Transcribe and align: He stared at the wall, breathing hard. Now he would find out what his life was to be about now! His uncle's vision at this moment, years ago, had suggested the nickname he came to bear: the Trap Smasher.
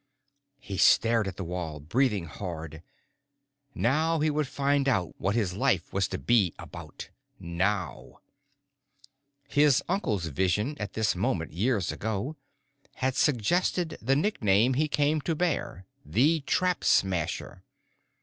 He 0.57 0.79
stared 0.79 1.27
at 1.27 1.35
the 1.37 1.43
wall, 1.43 1.79
breathing 1.79 2.25
hard. 2.25 2.81
Now 3.75 4.19
he 4.19 4.31
would 4.31 4.47
find 4.47 4.89
out 4.89 5.13
what 5.21 5.35
his 5.35 5.53
life 5.53 5.93
was 5.93 6.07
to 6.07 6.17
be 6.17 6.55
about 6.57 7.11
now! 7.39 8.17
His 9.47 9.83
uncle's 9.87 10.25
vision 10.25 10.75
at 10.79 10.93
this 10.93 11.15
moment, 11.15 11.51
years 11.53 11.91
ago, 11.91 12.35
had 12.95 13.15
suggested 13.15 13.99
the 14.01 14.15
nickname 14.15 14.73
he 14.73 14.87
came 14.87 15.21
to 15.21 15.35
bear: 15.35 15.85
the 16.03 16.39
Trap 16.47 16.83
Smasher. 16.83 17.63